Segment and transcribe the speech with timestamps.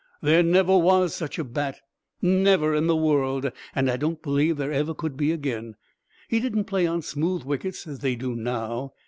[0.23, 1.77] "There never was such a bat
[2.23, 5.75] never in the world and I don't believe there ever could be again.
[6.27, 8.93] He didn't play on smooth wickets, as they do now.